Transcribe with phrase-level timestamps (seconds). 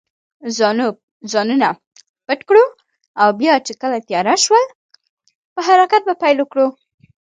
[1.31, 1.67] ځانونه
[2.25, 2.65] پټ کړو
[3.21, 4.65] او بیا چې کله تېاره شول،
[5.53, 6.67] په حرکت به پیل وکړو.